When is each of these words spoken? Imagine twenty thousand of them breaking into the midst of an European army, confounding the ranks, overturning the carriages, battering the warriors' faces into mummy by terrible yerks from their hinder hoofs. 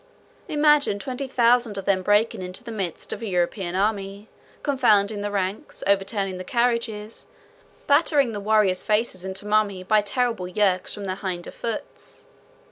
Imagine 0.47 0.97
twenty 0.97 1.27
thousand 1.27 1.77
of 1.77 1.85
them 1.85 2.01
breaking 2.01 2.41
into 2.41 2.63
the 2.63 2.71
midst 2.71 3.13
of 3.13 3.21
an 3.21 3.27
European 3.27 3.75
army, 3.75 4.29
confounding 4.63 5.21
the 5.21 5.29
ranks, 5.29 5.83
overturning 5.85 6.39
the 6.39 6.43
carriages, 6.43 7.27
battering 7.85 8.31
the 8.31 8.39
warriors' 8.39 8.81
faces 8.83 9.23
into 9.23 9.45
mummy 9.45 9.83
by 9.83 10.01
terrible 10.01 10.47
yerks 10.47 10.91
from 10.91 11.03
their 11.05 11.17
hinder 11.17 11.51
hoofs. 11.51 12.23